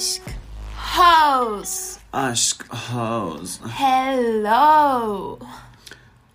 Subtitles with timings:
[0.00, 0.22] Aşk
[0.76, 2.00] House.
[2.12, 3.60] Aşk House.
[3.68, 5.38] Hello.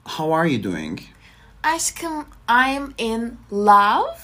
[0.03, 0.99] How are you doing?
[1.63, 4.17] Aşkım, I'm in love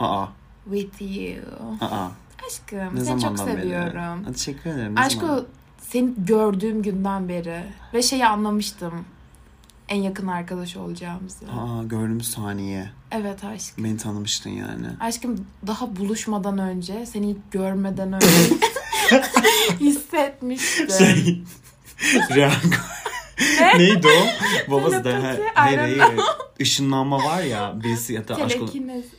[0.00, 0.26] Aa,
[0.64, 1.42] with you.
[1.80, 2.08] aa.
[2.46, 3.62] Aşkım, Ne seni çok zamandan beri?
[3.62, 4.24] seviyorum.
[4.24, 4.94] Ha, Teşekkür ederim.
[4.96, 5.44] Ne zaman?
[5.80, 9.04] Seni gördüğüm günden beri ve şeyi anlamıştım.
[9.88, 11.44] En yakın arkadaş olacağımızı.
[11.44, 12.90] Aa, gördüm saniye.
[13.10, 13.84] Evet aşkım.
[13.84, 14.86] Beni tanımıştın yani.
[15.00, 18.26] Aşkım daha buluşmadan önce, seni ilk görmeden önce
[19.80, 20.90] hissetmiştim.
[20.90, 21.42] Şey,
[22.36, 22.52] Real-
[23.76, 24.70] Neydi o?
[24.70, 25.34] Babası da.
[25.34, 26.02] I Hayır.
[26.58, 27.74] Işınlanma var ya.
[27.84, 28.58] Birisi da aşk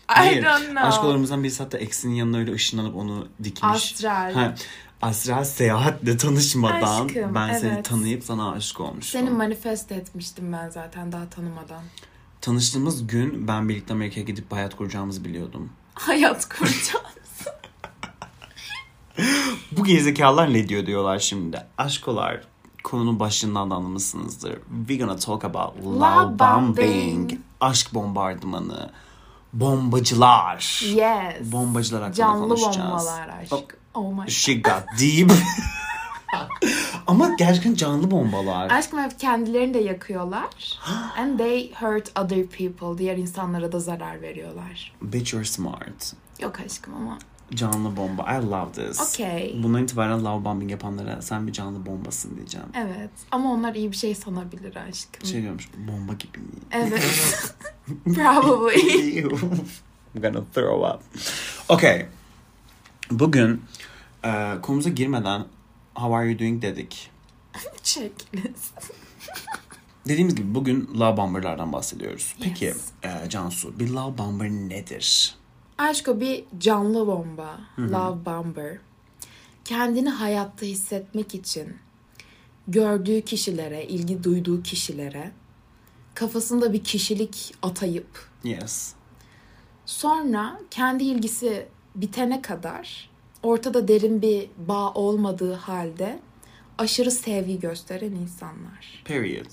[0.08, 0.45] Hayır.
[0.45, 0.80] don't know.
[0.80, 3.63] Aşkolarımızdan birisi hatta eksinin yanına öyle ışınlanıp onu dikmiş.
[3.63, 4.34] Astral.
[4.34, 4.55] Ha,
[5.02, 7.85] astral seyahatle tanışmadan Aşkım, ben seni evet.
[7.85, 9.21] tanıyıp sana aşık olmuştum.
[9.21, 11.82] Seni manifest etmiştim ben zaten daha tanımadan.
[12.41, 15.70] Tanıştığımız gün ben birlikte Amerika'ya gidip hayat kuracağımızı biliyordum.
[15.93, 17.05] Hayat kuracağım.
[19.71, 21.65] Bu gerizekalılar ne diyor diyorlar şimdi.
[21.77, 22.41] Aşkolar
[22.84, 24.57] konunun başından da anlamışsınızdır.
[24.87, 27.32] We gonna talk about love, bombing.
[27.62, 28.91] Aşk bombardımanı.
[29.54, 30.82] Bombacılar.
[30.85, 31.51] Yes.
[31.51, 32.77] Bombacılar hakkında Canlı konuşacağız.
[32.77, 33.77] bombalar aşk.
[33.93, 35.31] Oh my She got deep.
[37.07, 38.70] Ama gerçekten canlı bombalar.
[38.70, 40.79] Aşkım hep kendilerini de yakıyorlar.
[41.18, 42.98] And they hurt other people.
[42.98, 44.93] Diğer insanlara da zarar veriyorlar.
[45.02, 46.13] Bitch you're smart.
[46.41, 47.18] Yok aşkım ama.
[47.55, 48.23] Canlı bomba.
[48.40, 49.01] I love this.
[49.15, 49.63] Okay.
[49.63, 52.67] Bundan itibaren love bombing yapanlara sen bir canlı bombasın diyeceğim.
[52.76, 53.09] Evet.
[53.31, 55.27] Ama onlar iyi bir şey sanabilir aşkım.
[55.27, 56.45] Şey diyormuş bomba gibi mi?
[56.71, 57.53] Evet.
[58.05, 59.20] Probably.
[59.20, 61.01] I'm gonna throw up.
[61.70, 62.05] Okay.
[63.12, 63.62] Bugün
[64.25, 65.45] e, konumuza girmeden
[65.95, 67.12] how are you doing dedik.
[67.84, 68.72] Çekiniz.
[70.07, 72.35] Dediğimiz gibi bugün love bomberlardan bahsediyoruz.
[72.41, 72.78] Peki Yes.
[73.03, 75.35] e, Cansu bir love bomber nedir?
[75.78, 77.59] Aşko bir canlı bomba.
[77.80, 78.78] Love bomber.
[79.66, 81.76] Kendini hayatta hissetmek için
[82.68, 85.32] gördüğü kişilere, ilgi duyduğu kişilere
[86.16, 88.94] kafasında bir kişilik atayıp Yes.
[89.86, 93.10] sonra kendi ilgisi bitene kadar
[93.44, 96.20] ortada derin bir bağ olmadığı halde
[96.78, 99.04] aşırı sevgi gösteren insanlar.
[99.06, 99.52] Period.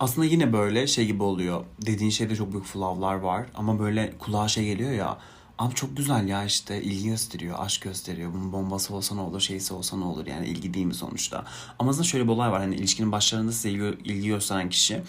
[0.00, 1.64] Aslında yine böyle şey gibi oluyor.
[1.86, 5.18] Dediğin şeyde çok büyük flawlar var ama böyle kulağa şey geliyor ya.
[5.58, 8.32] Abi çok güzel ya işte ilgi gösteriyor, aşk gösteriyor.
[8.32, 11.44] Bunun bombası olsa ne olur, şeysi olsa ne olur yani ilgi değil mi sonuçta?
[11.78, 12.60] Ama aslında şöyle bir olay var.
[12.60, 15.02] Hani ilişkinin başlarında size ilgi, ilgi gösteren kişi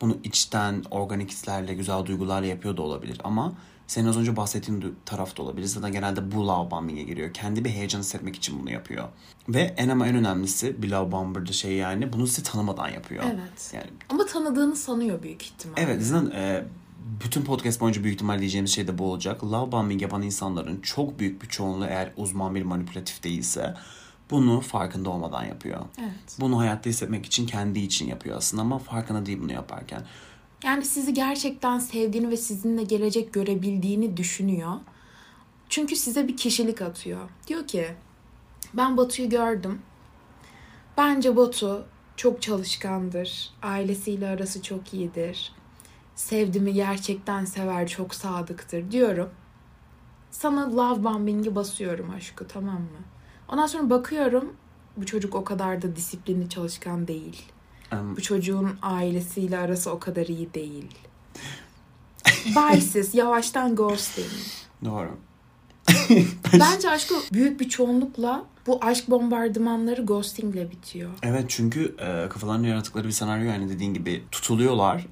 [0.00, 3.18] bunu içten, organik hislerle, güzel duygularla yapıyor da olabilir.
[3.24, 3.52] Ama
[3.92, 5.66] senin az önce bahsettiğin du- taraf da olabilir.
[5.66, 7.32] Zaten genelde bu love bombing'e giriyor.
[7.32, 9.08] Kendi bir heyecan hissetmek için bunu yapıyor.
[9.48, 13.24] Ve en ama en önemlisi bir love bomber'da şey yani bunu sizi tanımadan yapıyor.
[13.26, 13.72] Evet.
[13.74, 15.80] Yani Ama tanıdığını sanıyor büyük ihtimalle.
[15.80, 16.64] Evet zaten e,
[17.24, 19.44] bütün podcast boyunca büyük ihtimal diyeceğimiz şey de bu olacak.
[19.44, 23.74] Love bombing yapan insanların çok büyük bir çoğunluğu eğer uzman bir manipülatif değilse
[24.30, 25.80] bunu farkında olmadan yapıyor.
[26.00, 26.36] Evet.
[26.40, 30.02] Bunu hayatta hissetmek için kendi için yapıyor aslında ama farkında değil bunu yaparken.
[30.64, 34.72] Yani sizi gerçekten sevdiğini ve sizinle gelecek görebildiğini düşünüyor.
[35.68, 37.28] Çünkü size bir kişilik atıyor.
[37.46, 37.86] Diyor ki
[38.74, 39.82] ben Batu'yu gördüm.
[40.96, 41.86] Bence Batu
[42.16, 43.50] çok çalışkandır.
[43.62, 45.52] Ailesiyle arası çok iyidir.
[46.14, 49.30] Sevdiğimi gerçekten sever, çok sadıktır diyorum.
[50.30, 53.02] Sana love bombing'i basıyorum aşkı tamam mı?
[53.48, 54.56] Ondan sonra bakıyorum
[54.96, 57.42] bu çocuk o kadar da disiplinli çalışkan değil.
[58.16, 60.86] Bu çocuğun ailesiyle arası o kadar iyi değil.
[62.56, 64.26] Bye sis, yavaştan ghosting.
[64.84, 65.10] doğru.
[66.60, 71.10] Bence aşkı büyük bir çoğunlukla bu aşk bombardımanları ghostingle bitiyor.
[71.22, 75.06] Evet çünkü e, kafalarında yarattıkları bir senaryo yani dediğin gibi tutuluyorlar.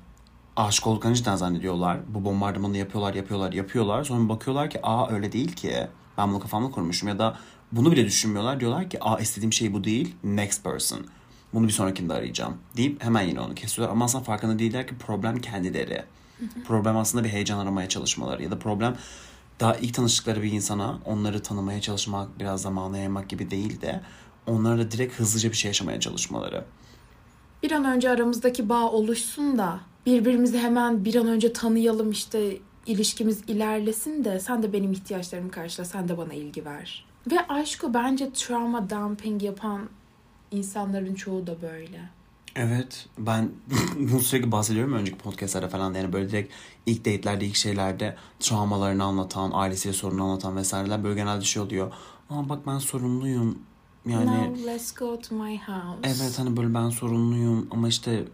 [0.57, 1.99] Aşık olduklarını cidden zannediyorlar.
[2.09, 4.05] Bu bombardımanı yapıyorlar, yapıyorlar, yapıyorlar.
[4.05, 5.87] Sonra bakıyorlar ki aa öyle değil ki.
[6.19, 7.37] Ben bunu kafamda kurmuşum ya da
[7.73, 8.61] bunu bile düşünmüyorlar.
[8.61, 10.15] Diyorlar ki aa istediğim şey bu değil.
[10.25, 11.07] Next person.
[11.55, 12.57] Bunu bir sonrakinde arayacağım.
[12.77, 13.93] Deyip hemen yine onu kesiyorlar.
[13.93, 16.05] Ama aslında farkında değiller ki problem kendileri.
[16.67, 18.43] Problem aslında bir heyecan aramaya çalışmaları.
[18.43, 18.97] Ya da problem
[19.61, 24.01] daha ilk tanıştıkları bir insana onları tanımaya çalışmak, biraz zamana yaymak gibi değil de
[24.47, 26.65] onlarla direkt hızlıca bir şey yaşamaya çalışmaları.
[27.63, 32.57] Bir an önce aramızdaki bağ oluşsun da birbirimizi hemen bir an önce tanıyalım işte
[32.87, 37.07] ilişkimiz ilerlesin de sen de benim ihtiyaçlarımı karşıla sen de bana ilgi ver.
[37.31, 39.89] Ve aşkı bence trauma dumping yapan
[40.51, 42.01] insanların çoğu da böyle.
[42.57, 43.51] Evet ben
[43.99, 46.53] bunu sürekli bahsediyorum önceki podcastlerde falan yani böyle direkt
[46.87, 51.93] ilk date'lerde ilk şeylerde travmalarını anlatan, ailesiyle sorununu anlatan vesaireler böyle genelde şey oluyor.
[52.31, 53.59] Aa bak ben sorumluyum
[54.07, 55.99] yani Now let's go to my house.
[56.03, 58.25] evet hani böyle ben sorumluyum ama işte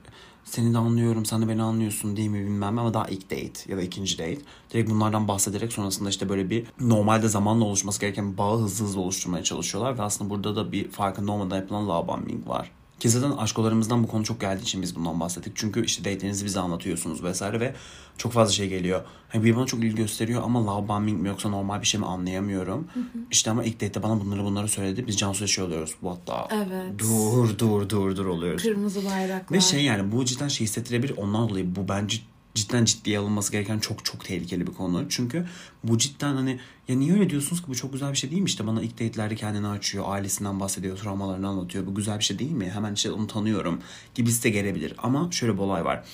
[0.47, 3.77] seni de anlıyorum sen de beni anlıyorsun değil mi bilmem ama daha ilk date ya
[3.77, 4.39] da ikinci date.
[4.71, 9.45] Direkt bunlardan bahsederek sonrasında işte böyle bir normalde zamanla oluşması gereken bağı hızlı hızlı oluşturmaya
[9.45, 9.99] çalışıyorlar.
[9.99, 12.71] Ve aslında burada da bir farkında olmadan yapılan love bombing var.
[13.01, 15.53] Ki zaten aşkolarımızdan bu konu çok geldiği için biz bundan bahsettik.
[15.57, 17.75] Çünkü işte date'lerinizi bize anlatıyorsunuz vesaire ve
[18.19, 19.05] çok fazla şey geliyor.
[19.29, 22.07] Hani bir bana çok ilgi gösteriyor ama love bombing mi yoksa normal bir şey mi
[22.07, 22.89] anlayamıyorum.
[23.31, 25.07] İşte ama ilk date'de bana bunları bunları söyledi.
[25.07, 25.95] Biz Cansu'ya şey oluyoruz.
[26.03, 26.99] Bu hatta Evet.
[26.99, 28.63] dur dur dur dur oluyoruz.
[28.63, 29.57] Kırmızı bayraklar.
[29.57, 31.15] Ve şey yani bu cidden şey hissettirebilir.
[31.17, 32.19] Ondan dolayı bu bence
[32.57, 35.07] cidden ciddiye alınması gereken çok çok tehlikeli bir konu.
[35.09, 35.47] Çünkü
[35.85, 38.47] bu cidden hani ya niye öyle diyorsunuz ki bu çok güzel bir şey değil mi?
[38.47, 41.87] İşte bana ilk date'lerde kendini açıyor, ailesinden bahsediyor, travmalarını anlatıyor.
[41.87, 42.71] Bu güzel bir şey değil mi?
[42.71, 43.81] Hemen işte onu tanıyorum
[44.15, 44.95] gibisi de gelebilir.
[44.99, 46.05] Ama şöyle bir olay var.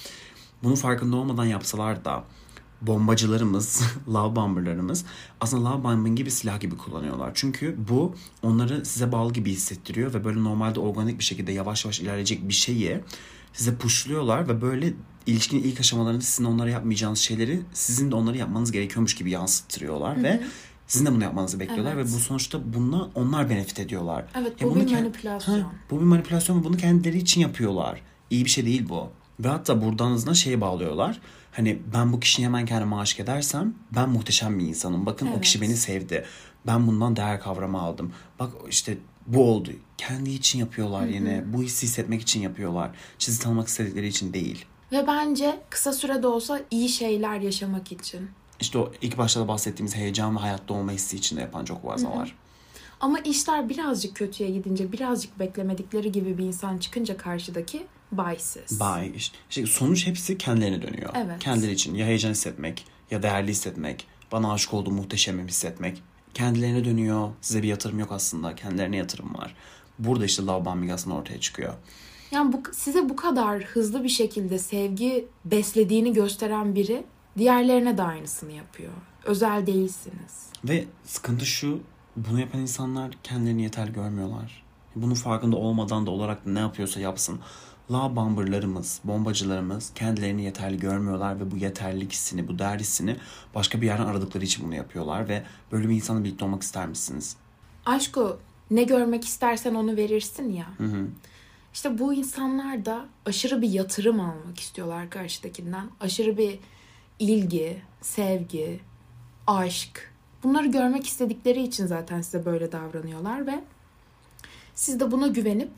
[0.63, 2.25] Bunun farkında olmadan yapsalar da
[2.83, 5.05] bombacılarımız, love bomberlarımız
[5.41, 7.31] aslında love bombing gibi silah gibi kullanıyorlar.
[7.35, 12.01] Çünkü bu onları size bağlı gibi hissettiriyor ve böyle normalde organik bir şekilde yavaş yavaş
[12.01, 13.01] ilerleyecek bir şeyi
[13.53, 14.93] size pushluyorlar ve böyle
[15.27, 20.41] ilişkinin ilk aşamalarında sizin onlara yapmayacağınız şeyleri sizin de onları yapmanız gerekiyormuş gibi yansıttırıyorlar ve
[20.87, 22.07] sizin de bunu yapmanızı bekliyorlar Evet.
[22.09, 24.25] ve bu sonuçta bununla onlar benefit ediyorlar.
[24.39, 25.61] Evet, Ya bu bunu bir manipülasyon.
[25.61, 28.01] Ha, bu bir manipülasyon ve bunu kendileri için yapıyorlar.
[28.31, 29.11] İyi bir şey değil bu.
[29.41, 31.21] Ve hatta buradan hızına şey bağlıyorlar.
[31.53, 35.07] Hani ben bu kişiyi hemen kendime aşık edersem ben muhteşem bir insanım.
[35.07, 35.41] Bakın o Evet.
[35.43, 36.25] kişi beni sevdi.
[36.67, 38.13] Ben bundan değer kavramı aldım.
[38.39, 39.71] Bak işte bu oldu.
[39.99, 41.45] Kendi için yapıyorlar yine.
[41.47, 42.91] Bu hissi hissetmek için yapıyorlar.
[43.19, 44.65] Sizi tanımak istedikleri için değil.
[44.93, 48.31] Ve bence kısa sürede olsa iyi şeyler yaşamak için.
[48.61, 51.83] İşte o ilk başta da bahsettiğimiz heyecan ve hayatta olma hissi için de yapan çok
[51.83, 52.37] fazla var.
[53.01, 58.81] Ama işler birazcık kötüye gidince, birazcık beklemedikleri gibi bir insan çıkınca karşıdaki baysiz.
[58.81, 59.13] Bye.
[59.51, 61.11] İşte, sonuç hepsi kendilerine dönüyor.
[61.15, 61.39] Evet.
[61.39, 66.03] Kendileri için ya heyecan hissetmek ya değerli hissetmek, bana aşık olduğum muhteşemim hissetmek.
[66.35, 67.31] Kendilerine dönüyor.
[67.41, 68.55] Size bir yatırım yok aslında.
[68.55, 69.55] Kendilerine yatırım var.
[69.99, 71.75] Burada işte love aslında ortaya çıkıyor.
[72.33, 77.05] Yani bu, size bu kadar hızlı bir şekilde sevgi beslediğini gösteren biri
[77.39, 78.93] diğerlerine de aynısını yapıyor.
[79.25, 80.47] Özel değilsiniz.
[80.65, 81.81] Ve sıkıntı şu,
[82.17, 84.63] bunu yapan insanlar kendilerini yeterli görmüyorlar.
[84.97, 87.41] Bunun farkında olmadan da olarak ne yapıyorsa yapsın.
[87.91, 93.17] Love bomberlarımız, bombacılarımız kendilerini yeterli görmüyorlar ve bu yeterlilik hissini, bu değer hissini
[93.55, 95.43] başka bir yerden aradıkları için bunu yapıyorlar ve
[95.73, 97.37] böyle bir insanla birlikte olmak ister misiniz?
[97.87, 98.39] Aşko
[98.71, 100.67] ne görmek istersen onu verirsin ya.
[100.79, 101.07] Hı hı.
[101.75, 105.91] İşte bu insanlar da aşırı bir yatırım almak istiyorlar karşıdakinden.
[106.01, 106.59] Aşırı bir
[107.19, 108.81] ilgi, sevgi,
[109.47, 110.13] aşk.
[110.43, 113.65] Bunları görmek istedikleri için zaten size böyle davranıyorlar ve
[114.75, 115.73] siz de buna güvenip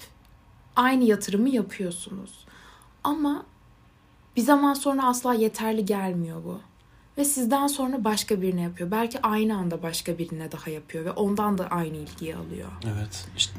[0.77, 2.45] aynı yatırımı yapıyorsunuz.
[3.05, 3.47] Ama
[4.37, 6.61] bir zaman sonra asla yeterli gelmiyor bu.
[7.19, 8.91] Ve sizden sonra başka birine yapıyor.
[8.91, 12.69] Belki aynı anda başka birine daha yapıyor ve ondan da aynı ilgiyi alıyor.
[12.85, 13.27] Evet.
[13.37, 13.53] İşte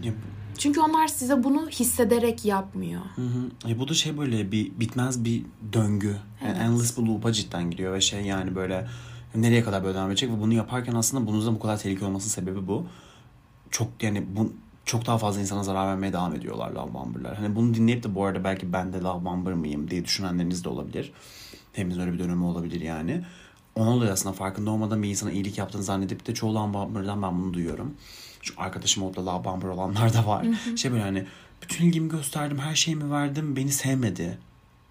[0.57, 3.01] Çünkü onlar size bunu hissederek yapmıyor.
[3.15, 3.69] hı hı.
[3.69, 5.43] Ya bu da şey böyle bir bitmez bir
[5.73, 6.07] döngü.
[6.07, 6.57] Yani Evet.
[6.61, 8.87] endless bir loop'a cidden giriyor ve şey yani böyle
[9.35, 12.67] nereye kadar böyle devam edecek ve bunu yaparken aslında bunun bu kadar tehlikeli olmasının sebebi
[12.67, 12.87] bu.
[13.71, 14.53] Çok yani bu
[14.85, 17.37] çok daha fazla insana zarar vermeye devam ediyorlar love bomberlar.
[17.37, 20.69] Hani bunu dinleyip de bu arada belki ben de love bomber mıyım diye düşünenleriniz de
[20.69, 21.13] olabilir.
[21.73, 23.21] Hepimizin öyle bir dönemi olabilir yani.
[23.75, 27.41] Ona da aslında farkında olmadan bir insana iyilik yaptığını zannedip de çoğu love bomber'dan ben
[27.41, 27.93] bunu duyuyorum.
[28.41, 30.47] Şu arkadaşım oldu love bomber olanlar da var.
[30.75, 31.25] Şey böyle hani
[31.61, 34.37] bütün ilgimi gösterdim, her şeyimi verdim, beni sevmedi.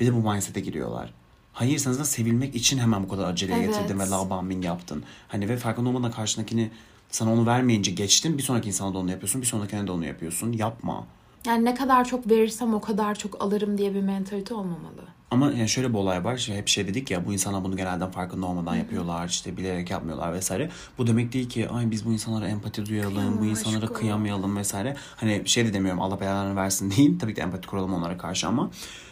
[0.01, 1.13] Bir de bu mindset'e giriyorlar.
[1.53, 3.75] Hayır sen zaten sevilmek için hemen bu kadar aceleye Evet.
[3.75, 5.05] getirdin ve love bombing yaptın.
[5.29, 6.71] Hani ve farkında olmadan karşındakini
[7.11, 8.39] sana onu vermeyince geçtin.
[8.39, 9.41] Bir sonraki insana da onu yapıyorsun.
[9.41, 10.53] Bir sonrakine de onu yapıyorsun.
[10.53, 11.07] Yapma.
[11.47, 15.05] Yani ne kadar çok verirsem o kadar çok alırım diye bir mentalite olmamalı.
[15.31, 16.49] Ama yani şöyle bir olay var.
[16.53, 19.29] Hep şey dedik ya bu insanlar bunu genelde farkında olmadan yapıyorlar.
[19.29, 20.71] işte bilerek yapmıyorlar vesaire.
[20.99, 23.15] Bu demek değil ki ay biz bu insanlara empati duyalım.
[23.15, 23.97] Kıyamam bu insanlara aşkım.
[23.99, 24.97] kıyamayalım vesaire.
[25.17, 27.19] Hani şey de demiyorum Allah belanı versin değil.
[27.19, 28.71] Tabii ki de empati kuralım onlara karşı ama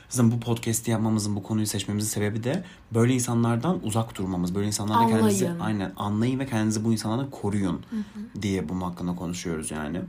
[0.09, 2.65] zaten bu podcast'i yapmamızın, bu konuyu seçmemizin sebebi de
[2.95, 4.55] böyle insanlardan uzak durmamız.
[4.55, 5.61] Böyle insanlarla kendinizi Anlayın.
[5.61, 7.81] aynen anlayın ve kendinizi bu insanlardan koruyun
[8.43, 10.01] diye bunun hakkında konuşuyoruz yani.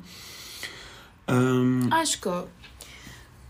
[1.29, 2.47] Eee, Aşko,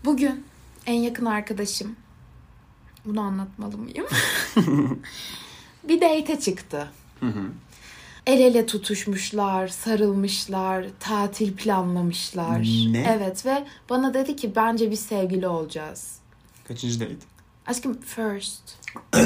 [0.04, 0.44] bugün
[0.86, 1.96] en yakın arkadaşım,
[3.04, 4.06] bunu anlatmalı mıyım?
[5.88, 6.88] bir date çıktı.
[8.26, 12.60] El ele tutuşmuşlar, sarılmışlar, tatil planlamışlar.
[12.90, 13.06] Ne?
[13.08, 16.18] Evet ve bana dedi ki bence biz sevgili olacağız.
[16.68, 17.26] kaçıncı date?
[17.66, 18.78] Aşkım first.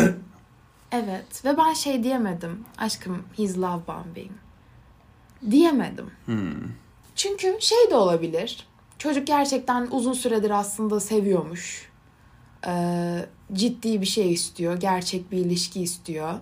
[0.92, 2.64] evet ve ben şey diyemedim.
[2.78, 4.30] Aşkım he's love bombing.
[5.50, 6.10] Diyemedim.
[6.26, 6.52] Hmm.
[7.16, 8.66] Çünkü şey de olabilir.
[8.98, 11.88] Çocuk gerçekten uzun süredir aslında seviyormuş.
[12.66, 14.80] Ee, ciddi bir şey istiyor.
[14.80, 16.34] Gerçek bir ilişki istiyor.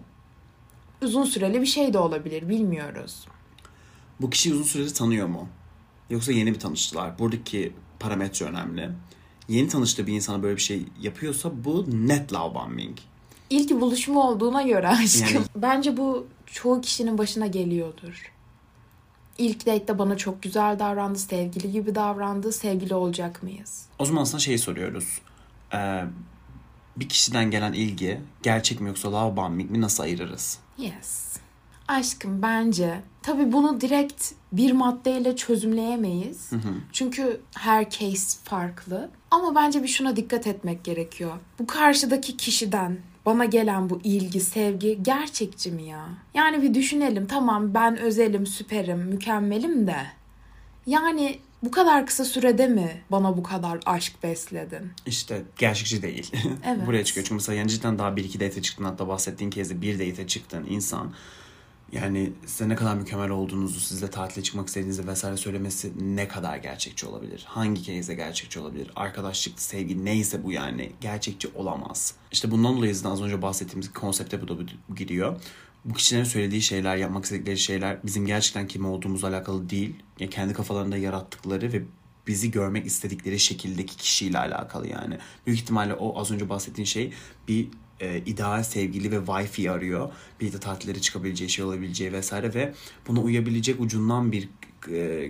[1.02, 2.48] Uzun süreli bir şey de olabilir.
[2.48, 3.26] Bilmiyoruz.
[4.20, 5.48] Bu kişiyi uzun süredir tanıyor mu?
[6.10, 7.18] Yoksa yeni bir tanıştılar?
[7.18, 8.90] Buradaki parametre önemli.
[9.48, 12.98] yeni tanıştığı bir insana böyle bir şey yapıyorsa bu net love bombing.
[13.50, 15.26] İlk buluşma olduğuna göre aşkım.
[15.34, 18.32] Yani- Bence bu çoğu kişinin başına geliyordur.
[19.38, 23.86] İlk date'de bana çok güzel davrandı, sevgili gibi davrandı, sevgili olacak mıyız?
[23.98, 25.18] O zaman aslında şeyi soruyoruz.
[25.74, 26.04] Ee,
[26.96, 30.58] bir kişiden gelen ilgi gerçek mi yoksa love bombing mi nasıl ayırırız?
[30.78, 31.36] Yes.
[31.88, 36.50] Aşkım bence tabii bunu direkt bir maddeyle çözümleyemeyiz.
[36.92, 39.10] Çünkü her case farklı.
[39.30, 41.32] Ama bence bir şuna dikkat etmek gerekiyor.
[41.58, 46.08] Bu karşıdaki kişiden bana gelen bu ilgi, sevgi gerçekçi mi ya?
[46.34, 47.26] Yani bir düşünelim.
[47.26, 49.96] Tamam ben özelim, süperim, mükemmelim de.
[50.86, 54.90] Yani bu kadar kısa sürede mi bana bu kadar aşk besledin?
[55.06, 56.32] İşte gerçekçi değil.
[56.66, 56.86] Evet.
[56.86, 57.24] Buraya çıkıyor.
[57.24, 60.66] Çünkü mesela yani cidden daha bir iki date çıktın hatta bahsettiğin kezde bir date çıktın
[60.68, 61.12] insan
[61.92, 67.06] yani size ne kadar mükemmel olduğunuzu, sizle tatile çıkmak istediğinizi vesaire söylemesi ne kadar gerçekçi
[67.06, 67.44] olabilir?
[67.48, 68.90] Hangi case'de gerçekçi olabilir?
[68.96, 72.14] Arkadaşlık, sevgi neyse bu yani gerçekçi olamaz.
[72.32, 74.54] İşte bundan dolayı az önce bahsettiğimiz konsepte bu da
[74.96, 75.40] giriyor.
[75.86, 79.94] Bu kişilerin söylediği şeyler, yapmak istedikleri şeyler bizim gerçekten kim olduğumuzla alakalı değil.
[80.18, 81.82] Ya kendi kafalarında yarattıkları ve
[82.26, 85.18] bizi görmek istedikleri şekildeki kişiyle alakalı yani.
[85.46, 87.12] Büyük ihtimalle o az önce bahsettiğin şey
[87.48, 87.68] bir
[88.00, 90.12] e, ideal sevgili ve wifi arıyor.
[90.40, 92.74] Birlikte tatillere çıkabileceği, şey olabileceği vesaire ve
[93.08, 94.48] buna uyabilecek ucundan bir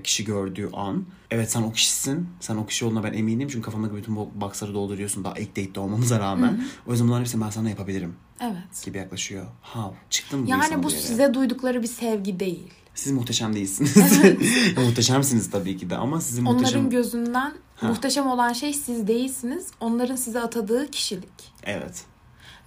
[0.04, 2.28] kişi gördüğü an evet sen o kişisin.
[2.40, 3.48] Sen o kişi olduğuna ben eminim.
[3.48, 6.64] Çünkü kafandaki bütün bu boxları dolduruyorsun daha ilk date'de olmamıza rağmen.
[6.86, 8.84] O yüzden bunların hepsini ben sana yapabilirim Evet.
[8.84, 9.46] gibi yaklaşıyor.
[9.62, 9.96] How?
[10.10, 12.70] Çıktın mı bu Yani bu size duydukları bir sevgi değil.
[12.94, 13.96] Siz muhteşem değilsiniz.
[14.76, 16.90] Ya muhteşemsiniz tabii ki de ama sizin Onların muhteşem...
[16.90, 19.66] gözünden muhteşem olan şey siz değilsiniz.
[19.80, 21.52] Onların size atadığı kişilik.
[21.62, 22.04] Evet.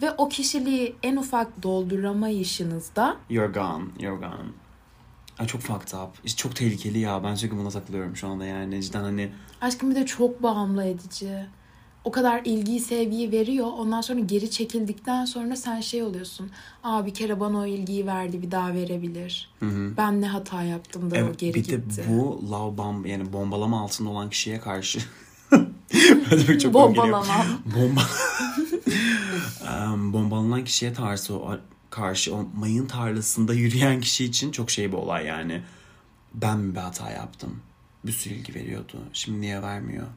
[0.02, 3.84] Ve o kişiliği en ufak dolduramayışınızda You're gone.
[4.00, 4.50] You're gone.
[5.40, 6.10] Ay çok fucked up.
[6.26, 7.24] İşte çok tehlikeli ya.
[7.24, 8.84] Ben sürekli buna takılıyorum şu anda yani.
[8.84, 9.32] Cidden hani
[9.62, 11.46] aşkım bir de çok bağımlı edici.
[12.04, 13.68] O kadar ilgiyi, sevgiyi veriyor.
[13.78, 16.50] Ondan sonra geri çekildikten sonra sen şey oluyorsun.
[16.84, 19.50] Aa bir kere bana o ilgiyi verdi bir daha verebilir.
[19.98, 22.06] Ben ne hata yaptım da o Evet, geri bir de gitti.
[22.10, 25.00] bu love bomb yani bombalama altında olan kişiye karşı
[26.48, 26.74] de çok.
[26.74, 27.46] Bombalama.
[27.76, 28.02] Bomba
[29.70, 31.58] Em, bombalanan kişiye tarzı o
[31.90, 35.62] karşı o mayın tarlasında yürüyen kişi için çok şey bir olay yani.
[36.34, 37.62] Ben mi bir hata yaptım?
[38.06, 38.98] Bir sürü ilgi veriyordu.
[39.14, 40.08] Şimdi niye vermiyor?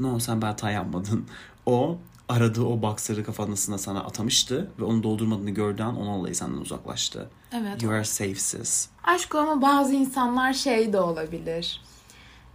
[0.00, 1.26] No sen bir hata yapmadın.
[1.66, 6.58] O aradığı o boxer'ı kafasına sana atamıştı ve onu doldurmadığını gördüğü an ondan dolayı senden
[6.58, 7.30] uzaklaştı.
[7.52, 7.82] Evet.
[7.82, 8.88] You are safe sis.
[9.04, 11.80] Aşk ama bazı insanlar şey de olabilir.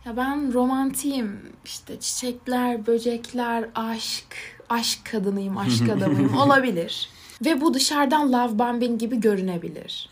[0.06, 1.40] Ya ben romantiyim.
[1.66, 4.36] İşte çiçekler, böcekler, aşk,
[4.70, 7.10] aşk kadınıyım, aşk adamıyım olabilir.
[7.46, 10.10] Ve bu dışarıdan love bombing gibi görünebilir.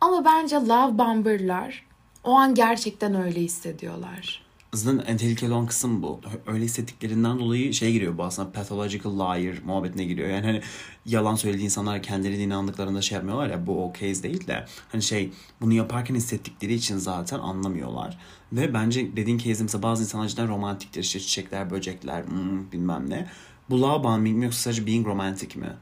[0.00, 1.84] Ama bence love bomberlar
[2.24, 4.42] o an gerçekten öyle hissediyorlar.
[4.72, 6.20] Zaten en tehlikeli olan kısım bu.
[6.46, 10.28] Öyle hissettiklerinden dolayı şey giriyor bu aslında pathological liar muhabbetine giriyor.
[10.28, 10.60] Yani hani
[11.06, 15.32] yalan söylediği insanlar kendilerine inandıklarında şey yapmıyorlar ya bu o case değil de hani şey
[15.60, 18.18] bunu yaparken hissettikleri için zaten anlamıyorlar.
[18.52, 23.28] Ve bence dediğin case mesela bazı insanlar cidden romantiktir işte çiçekler, böcekler hmm, bilmem ne.
[23.70, 25.72] Bu love bombing mi yoksa sadece being romantic mi?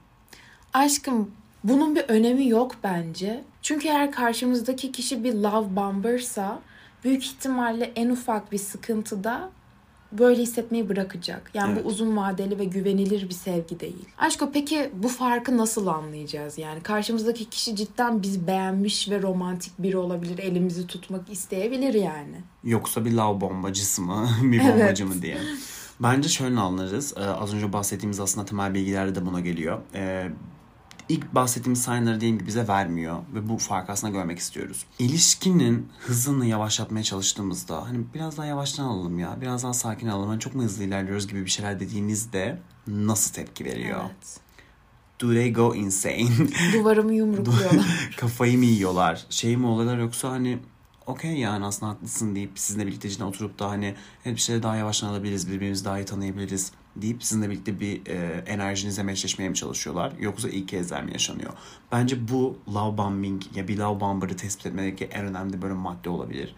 [0.72, 1.30] Aşkım
[1.64, 3.44] bunun bir önemi yok bence.
[3.62, 6.60] Çünkü eğer karşımızdaki kişi bir love bombersa
[7.04, 9.50] büyük ihtimalle en ufak bir sıkıntıda
[10.12, 11.50] böyle hissetmeyi bırakacak.
[11.54, 11.84] Yani Evet.
[11.84, 14.04] bu uzun vadeli ve güvenilir bir sevgi değil.
[14.18, 16.58] Aşko peki bu farkı nasıl anlayacağız?
[16.58, 20.38] Yani karşımızdaki kişi cidden biz beğenmiş ve romantik biri olabilir.
[20.38, 22.36] Elimizi tutmak isteyebilir yani.
[22.64, 24.28] Yoksa bir lav bombacısı mı?
[24.42, 25.38] bir bombacı mı diye.
[26.00, 27.14] Bence şöyle anlarız.
[27.16, 29.78] Ee, az önce bahsettiğimiz aslında temel bilgiler de buna geliyor.
[29.94, 30.30] Ee,
[31.08, 34.84] ilk bahsettiğimiz signalları dediğim gibi bize vermiyor ve bu farkı aslında görmek istiyoruz.
[34.98, 40.40] İlişkinin hızını yavaşlatmaya çalıştığımızda hani biraz daha yavaştan alalım ya, biraz daha sakin alalım, hani
[40.40, 44.00] çok mu hızlı ilerliyoruz gibi bir şeyler dediğinizde nasıl tepki veriyor?
[44.00, 44.40] Evet.
[45.20, 46.28] Do they go insane?
[46.72, 48.10] Duvarımı yumrukluyorlar.
[48.16, 49.26] Kafayı mı yiyorlar?
[49.30, 50.58] Şey mi oluyorlar yoksa hani
[51.06, 55.08] okey yani aslında haklısın deyip sizinle birlikte oturup da hani evet bir şeyleri daha yavaştan
[55.08, 60.12] alabiliriz, birbirimizi daha iyi tanıyabiliriz deyip sizinle birlikte bir e, enerjinize meşleşmeye mi çalışıyorlar?
[60.20, 61.52] Yoksa ilk kezder mi yaşanıyor?
[61.92, 66.54] Bence bu love bombing ya bir love bomber'ı tespit etmedeki en önemli böyle madde olabilir.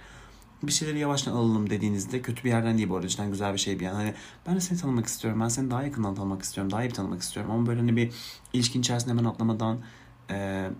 [0.62, 3.85] Bir şeyleri yavaştan alalım dediğinizde kötü bir yerden değil bu arada güzel bir şey bir
[3.85, 3.94] yani.
[3.94, 4.14] Hani
[4.47, 7.50] ben de seni tanımak istiyorum, ben seni daha yakından tanımak istiyorum, daha iyi tanımak istiyorum
[7.50, 8.12] ama böyle hani bir
[8.52, 9.78] ilişkin içerisinde hemen atlamadan
[10.30, 10.70] e,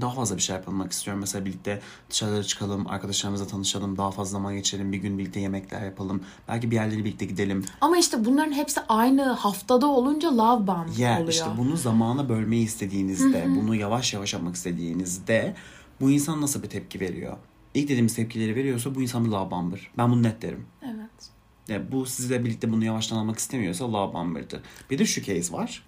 [0.00, 1.20] daha fazla bir şey yapmak istiyorum.
[1.20, 1.80] Mesela birlikte
[2.10, 6.20] dışarıda çıkalım, arkadaşlarımızla tanışalım, daha fazla zaman geçirelim, bir gün birlikte yemekler yapalım.
[6.48, 7.64] Belki bir yerlere birlikte gidelim.
[7.80, 11.28] Ama işte bunların hepsi aynı haftada olunca love bomb Ya oluyor.
[11.28, 15.54] işte bunu zamana bölmeyi istediğinizde, bunu yavaş yavaş yapmak istediğinizde
[16.00, 17.36] bu insan nasıl bir tepki veriyor?
[17.74, 19.90] İlk dediğimiz tepkileri veriyorsa bu insan bir love bomber.
[19.98, 20.66] Ben bunu net derim.
[20.82, 21.30] Evet.
[21.68, 24.60] Yani bu sizle birlikte bunu yavaştan almak istemiyorsa love bomber'dır.
[24.90, 25.82] Bir de şu case var.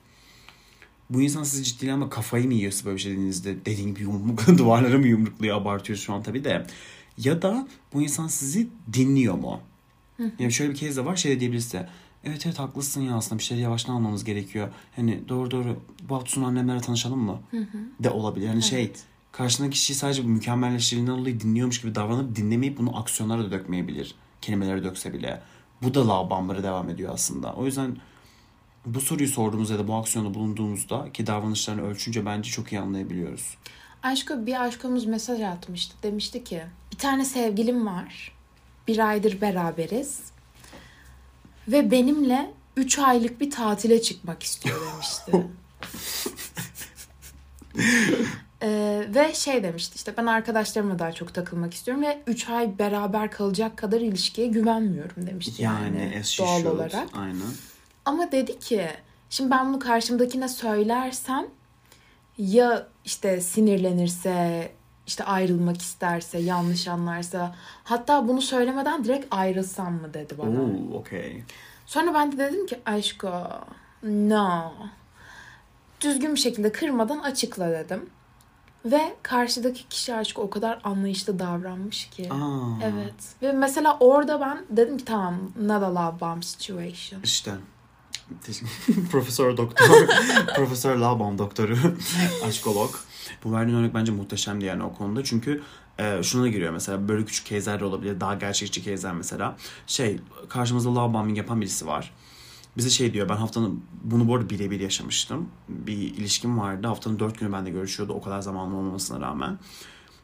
[1.10, 4.46] Bu insan sizi ciddiyle ama kafayı mı yiyorsa böyle bir şey dediğinizde dediğin gibi yumruk,
[4.58, 6.66] duvarlara mı yumrukluyor abartıyor şu an tabii de.
[7.18, 9.60] Ya da bu insan sizi dinliyor mu?
[10.38, 11.88] Yani şöyle bir case de var şey de diyebilirse.
[12.24, 14.68] Evet evet haklısın ya aslında bir şeyleri yavaştan almamız gerekiyor.
[14.96, 15.76] Hani doğru doğru
[16.08, 17.40] bu hafta sonu annemlerle tanışalım mı?
[18.00, 18.46] De olabilir.
[18.46, 18.92] Yani şey
[19.32, 24.14] karşındaki kişi sadece mükemmelleştirildiğinden dolayı dinliyormuş gibi davranıp dinlemeyip bunu aksiyonlara da dökmeyebilir.
[24.40, 25.42] Kelimelere dökse bile.
[25.82, 27.54] Bu da bomber'ı devam ediyor aslında.
[27.54, 27.96] O yüzden
[28.86, 33.56] bu soruyu sorduğumuzda ya da bu aksiyonda bulunduğumuzda ki davranışlarını ölçünce bence çok iyi anlayabiliyoruz.
[34.02, 35.94] Aşko bir aşkomuz mesaj atmıştı.
[36.02, 38.32] Demişti ki bir tane sevgilim var.
[38.88, 40.20] Bir aydır beraberiz.
[41.68, 45.46] Ve benimle 3 aylık bir tatile çıkmak istiyor demişti.
[48.62, 53.30] Ee, ve şey demişti işte ben arkadaşlarımla daha çok takılmak istiyorum ve 3 ay beraber
[53.30, 56.66] kalacak kadar ilişkiye güvenmiyorum demişti yani, Yani doğal should.
[56.66, 57.08] olarak.
[57.14, 57.40] Aynen.
[58.04, 58.86] Ama dedi ki
[59.30, 61.46] şimdi ben bunu karşımdakine söylersem
[62.38, 64.72] ya işte sinirlenirse
[65.06, 70.60] işte ayrılmak isterse yanlış anlarsa hatta bunu söylemeden direkt ayrılsam mı dedi bana.
[70.60, 71.44] Oo, okey.
[71.86, 73.50] Sonra ben de dedim ki aşko
[74.02, 74.72] no.
[76.00, 78.10] Düzgün bir şekilde kırmadan açıkla dedim.
[78.84, 82.32] Ve karşıdaki kişi aşkı o kadar anlayışlı davranmış ki.
[82.32, 83.14] Aa, Evet.
[83.42, 87.22] Ve mesela orada ben dedim ki tamam not a love bomb situation.
[87.22, 87.52] İşte.
[89.12, 89.86] Profesör doktor.
[90.56, 91.76] Profesör Labam doktoru.
[92.44, 92.90] Aşkolog.
[93.44, 95.24] Bu verdiğin örnek bence muhteşemdi yani o konuda.
[95.24, 95.62] Çünkü
[95.98, 98.20] e, şuna giriyor mesela böyle küçük case'ler de olabilir.
[98.20, 99.56] Daha gerçekçi case'ler mesela.
[99.86, 102.12] Şey karşımızda love bombing yapan birisi var.
[102.76, 105.48] Bize şey diyor ben haftanın bunu bu arada birebir yaşamıştım.
[105.68, 106.86] Bir ilişkim vardı.
[106.86, 108.12] Haftanın dört günü bende görüşüyordu.
[108.12, 109.58] O kadar zamanlı olmamasına rağmen.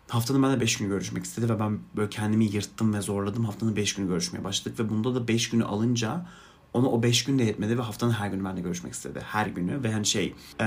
[0.08, 3.44] Haftanın ben de 5 günü görüşmek istedi ve ben böyle kendimi yırttım ve zorladım.
[3.44, 6.26] Haftanın 5 günü görüşmeye başladık ve bunda da 5 günü alınca
[6.76, 9.20] ona o 5 gün de yetmedi ve haftanın her günü benimle görüşmek istedi.
[9.26, 10.64] Her günü ve hani şey e,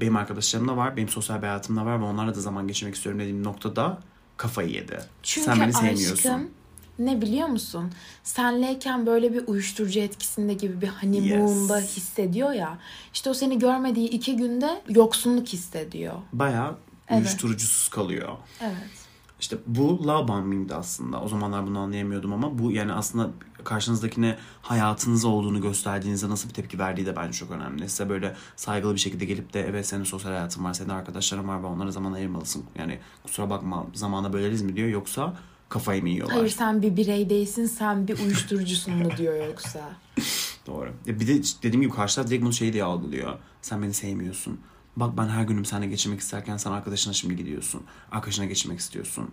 [0.00, 2.94] benim arkadaşlarım da var, benim sosyal bir hayatım da var ve onlarla da zaman geçirmek
[2.94, 3.98] istiyorum dediğim noktada
[4.36, 4.98] kafayı yedi.
[5.22, 6.12] Çünkü Sen beni sevmiyorsun.
[6.30, 6.50] aşkım
[6.98, 7.92] ne biliyor musun?
[8.22, 11.96] Senleyken böyle bir uyuşturucu etkisinde gibi bir honeymoon'da Yes.
[11.96, 12.78] hissediyor ya.
[13.14, 16.14] İşte o seni görmediği iki günde yoksunluk hissediyor.
[16.32, 16.76] Bayağı
[17.08, 17.20] Evet.
[17.20, 18.28] uyuşturucusuz kalıyor.
[18.60, 19.01] Evet.
[19.42, 21.22] İşte bu love bombing'di aslında.
[21.22, 23.30] O zamanlar bunu anlayamıyordum ama bu yani aslında
[23.64, 27.88] karşınızdakine hayatınız olduğunu gösterdiğinizde nasıl bir tepki verdiği de bence çok önemli.
[27.88, 31.62] Size böyle saygılı bir şekilde gelip de evet senin sosyal hayatın var, senin arkadaşların var
[31.62, 32.64] ve onlara zaman ayırmalısın.
[32.78, 35.36] Yani kusura bakma zamana böleriz mi diyor yoksa
[35.68, 36.36] kafayı mı yiyorlar?
[36.36, 39.90] Hayır sen bir birey değilsin sen bir uyuşturucusun mu diyor yoksa.
[40.66, 40.92] Doğru.
[41.06, 43.38] Ya bir de dediğim gibi karşı taraf direkt bunu şey diye algılıyor.
[43.62, 44.60] Sen beni sevmiyorsun.
[44.96, 47.82] Bak ben her günüm seninle geçirmek isterken sen arkadaşına şimdi gidiyorsun.
[48.10, 49.30] Arkadaşına geçirmek istiyorsun.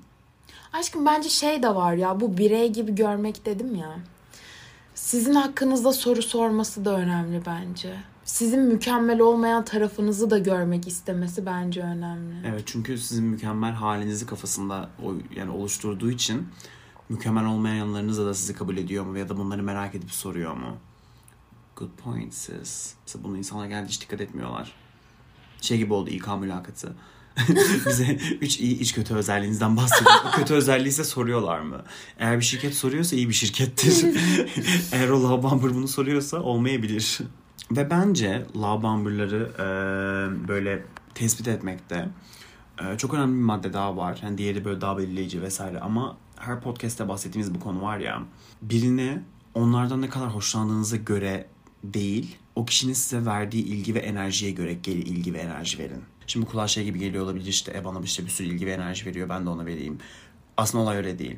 [0.74, 4.00] Aşkım bence şey de var ya bu birey gibi görmek dedim ya.
[4.96, 7.96] Sizin hakkınızda soru sorması da önemli bence.
[8.24, 12.48] Sizin mükemmel olmayan tarafınızı da görmek istemesi bence önemli.
[12.48, 16.48] Evet çünkü sizin mükemmel halinizi kafasında o, yani oluşturduğu için
[17.10, 20.78] mükemmel olmayan yanlarınızla da sizi kabul ediyor mu ya da bunları merak edip soruyor mu?
[21.76, 22.94] Good point sis.
[23.06, 24.74] Mesela bunu insanlar geldi hiç dikkat etmiyorlar.
[25.62, 26.96] Şey gibi oldu İK mülakatı.
[27.86, 30.16] Bize üç iyi iç kötü özelliğinizden bahsediyor.
[30.28, 31.82] O kötü özelliği ise soruyorlar mı?
[32.20, 34.06] Eğer bir şirket soruyorsa iyi bir şirkettir.
[34.92, 37.20] Eğer o love bomber bunu soruyorsa olmayabilir.
[37.72, 42.10] Ve bence love bomberları e, böyle tespit etmekte
[42.82, 44.20] e, çok önemli bir madde daha var.
[44.24, 48.24] Yani diğeri böyle daha belirleyici vesaire ama her podcast'te bahsettiğimiz bu konu var ya.
[48.62, 51.48] Birine onlardan ne kadar hoşlandığınıza göre
[51.84, 56.04] değil, o kişinin size verdiği ilgi ve enerjiye göre gel ilgi ve enerji verin.
[56.28, 59.06] Şimdi kulağa şey gibi geliyor olabilir işte e bana işte bir sürü ilgi ve enerji
[59.06, 59.98] veriyor ben de ona vereyim.
[60.58, 61.38] Aslında olay öyle değil.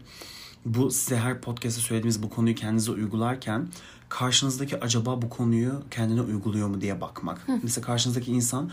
[0.66, 3.68] Bu size her podcast'ta söylediğimiz bu konuyu kendinize uygularken
[4.10, 7.48] karşınızdaki acaba bu konuyu kendine uyguluyor mu diye bakmak.
[7.64, 8.72] Mesela karşınızdaki insan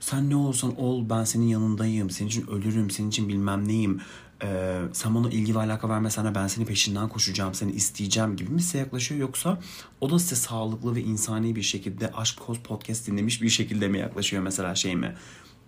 [0.00, 2.10] sen ne olursan ol ben senin yanındayım.
[2.10, 2.90] Senin için ölürüm.
[2.90, 4.00] Senin için bilmem neyim.
[4.42, 7.54] Ee, sen bana ilgi ve alaka vermesen de ben senin peşinden koşacağım.
[7.54, 9.58] Seni isteyeceğim gibi mi size yaklaşıyor yoksa
[10.00, 13.98] o da size sağlıklı ve insani bir şekilde Aşk Koz podcast dinlemiş bir şekilde mi
[13.98, 15.14] yaklaşıyor mesela şey mi?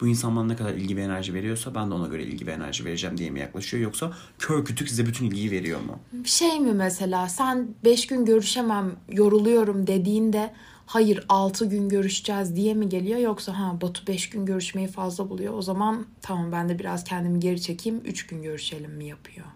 [0.00, 2.52] Bu insan bana ne kadar ilgi ve enerji veriyorsa ben de ona göre ilgi ve
[2.52, 5.98] enerji vereceğim diye mi yaklaşıyor yoksa kör kütük size bütün ilgiyi veriyor mu?
[6.24, 10.54] Şey mi mesela sen 5 gün görüşemem yoruluyorum dediğinde
[10.86, 15.54] hayır 6 gün görüşeceğiz diye mi geliyor yoksa ha Batu 5 gün görüşmeyi fazla buluyor
[15.54, 19.46] o zaman tamam ben de biraz kendimi geri çekeyim 3 gün görüşelim mi yapıyor.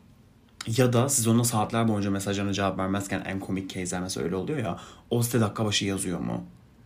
[0.76, 4.58] Ya da siz ona saatler boyunca mesajlarına cevap vermezken en komik case'ler mesela öyle oluyor
[4.58, 4.80] ya.
[5.10, 6.44] O size dakika başı yazıyor mu?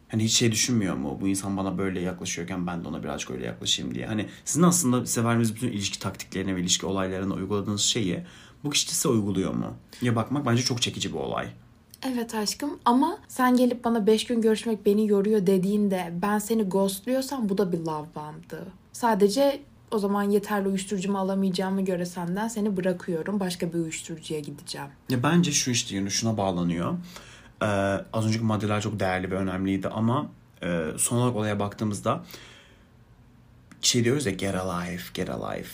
[0.09, 1.19] Hani hiç şey düşünmüyor mu?
[1.21, 4.07] Bu insan bana böyle yaklaşıyorken ben de ona birazcık öyle yaklaşayım diye.
[4.07, 8.23] Hani sizin aslında size verdiğiniz bütün ilişki taktiklerine ve ilişki olaylarına uyguladığınız şeyi
[8.65, 9.77] bu kişi size uyguluyor mu?
[10.03, 11.49] Ya bakmak bence çok çekici bir olay.
[12.07, 17.49] Evet aşkım ama sen gelip bana 5 gün görüşmek beni yoruyor dediğinde ben seni ghostluyorsam
[17.49, 18.67] bu da bir love bomb'dı.
[18.93, 19.61] Sadece
[19.91, 23.41] o zaman yeterli uyuşturucumu alamayacağımı göre senden seni bırakıyorum.
[23.41, 24.89] Başka bir uyuşturucuya gideceğim.
[25.09, 26.95] Ya bence şu işte yine şuna bağlanıyor.
[27.63, 27.67] Ee,
[28.13, 30.31] az önceki maddeler çok değerli ve önemliydi ama
[30.63, 32.25] e, son olarak olaya baktığımızda
[33.83, 35.69] şey diyoruz ya get alive, get alive.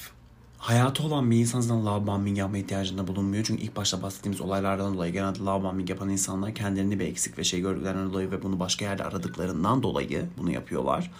[0.58, 3.44] Hayatı olan bir insan zaten love bombing yapma ihtiyacında bulunmuyor.
[3.44, 7.44] Çünkü ilk başta bahsettiğimiz olaylardan dolayı genelde love bombing yapan insanlar kendilerini bir eksik ve
[7.44, 11.10] şey gördüklerinden dolayı ve bunu başka yerde aradıklarından dolayı bunu yapıyorlar.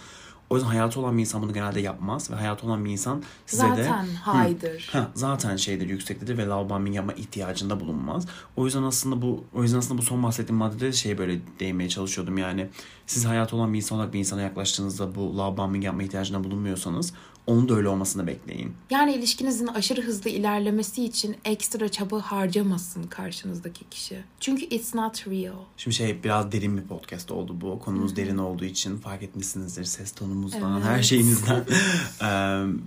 [0.49, 3.63] O yüzden hayatı olan bir insan bunu genelde yapmaz ve hayatı olan bir insan size
[3.63, 4.89] de Zaten haydır.
[4.91, 8.25] Ha, zaten şeydir yüksektedir ve love bombing yapma ihtiyacında bulunmaz.
[8.55, 12.37] O yüzden aslında bu o yüzden aslında bu son bahsettiğim maddede şey böyle değinmeye çalışıyordum
[12.37, 12.69] yani.
[13.07, 17.13] Siz hayatı olan bir insan olarak bir insana yaklaştığınızda bu love bombing yapma ihtiyacında bulunmuyorsanız
[17.47, 18.73] onun da öyle olmasını bekleyin.
[18.89, 24.23] Yani ilişkinizin aşırı hızlı ilerlemesi için ekstra çaba harcamasın karşınızdaki kişi.
[24.39, 25.55] Çünkü it's not real.
[25.77, 27.79] Şimdi şey biraz derin bir podcast oldu bu.
[27.79, 30.85] Konumuz derin olduğu için fark etmişsinizdir ses tonumuzdan, Evet.
[30.85, 31.65] her şeyimizden.
[32.21, 32.25] Ee,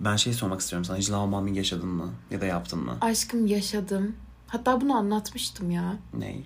[0.05, 0.97] ben şey sormak istiyorum sana.
[0.97, 2.11] Hiç bombing yaşadın mı?
[2.31, 2.97] Ya da yaptın mı?
[3.01, 4.17] Aşkım yaşadım.
[4.47, 5.97] Hatta bunu anlatmıştım ya.
[6.19, 6.45] Ney?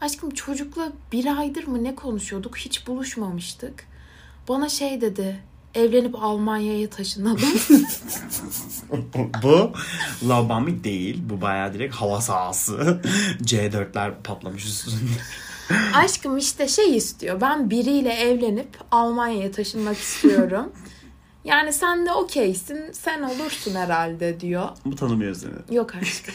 [0.00, 2.56] Aşkım çocukla bir aydır mı ne konuşuyorduk?
[2.58, 3.84] Hiç buluşmamıştık.
[4.48, 5.40] Bana şey dedi.
[5.74, 7.40] Evlenip Almanya'ya taşınalım.
[9.42, 9.72] bu
[10.28, 11.22] love bombing değil.
[11.30, 13.02] Bu bayağı direkt hava sahası.
[13.42, 15.10] C4'ler patlamış üstünde.
[15.94, 17.40] Aşkım işte şey istiyor.
[17.40, 20.72] Ben biriyle evlenip Almanya'ya taşınmak istiyorum.
[21.44, 22.92] Yani sen de okeysin.
[22.92, 24.68] Sen olursun herhalde diyor.
[24.84, 25.76] bu tanımıyor seni.
[25.76, 26.34] Yok aşkım.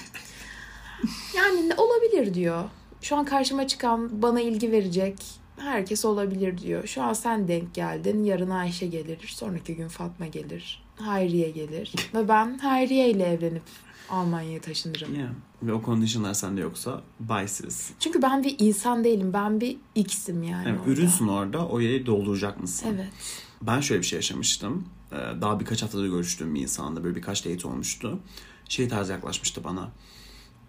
[1.36, 2.64] Yani ne olabilir diyor.
[3.02, 5.16] Şu an karşıma çıkan bana ilgi verecek
[5.58, 6.88] herkes olabilir diyor.
[6.88, 8.24] Şu an sen denk geldin.
[8.24, 9.20] Yarın Ayşe gelir.
[9.28, 10.84] Sonraki gün Fatma gelir.
[10.96, 11.94] Hayriye gelir.
[12.14, 13.62] Ve ben Hayriye ile evlenip
[14.10, 15.16] Almanya'ya taşınırım.
[15.16, 15.30] Yeah.
[15.64, 17.92] Ve o conditionlar sende yoksa bye sis.
[18.00, 19.34] Çünkü ben bir insan değilim.
[19.34, 20.68] Ben bir X'im yani.
[20.68, 20.92] Yani orada.
[20.92, 22.88] ürünsün orada o yeri dolduracak mısın?
[22.96, 23.10] Evet.
[23.62, 24.88] Ben şöyle bir şey yaşamıştım.
[25.12, 28.20] Ee, Daha birkaç haftadır görüştüğüm bir insanla böyle birkaç date olmuştu.
[28.70, 29.90] Şey tarzı yaklaşmıştı bana.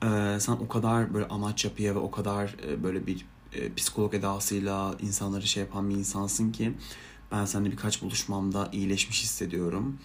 [0.03, 4.15] Ee, sen o kadar böyle amaç yapıya ve o kadar e, böyle bir e, psikolog
[4.15, 6.73] edasıyla insanları şey yapan bir insansın ki
[7.33, 9.99] ben seninle birkaç buluşmamda iyileşmiş hissediyorum.